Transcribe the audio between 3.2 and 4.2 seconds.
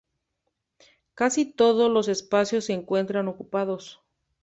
ocupados.